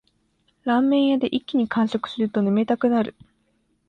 [0.63, 3.13] ラーメン屋で一気に完食すると眠たくなる